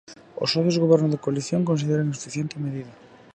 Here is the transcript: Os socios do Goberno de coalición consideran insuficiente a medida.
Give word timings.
Os 0.43 0.51
socios 0.53 0.75
do 0.75 0.83
Goberno 0.83 1.09
de 1.11 1.21
coalición 1.23 1.69
consideran 1.69 2.09
insuficiente 2.11 2.53
a 2.55 2.63
medida. 2.65 2.93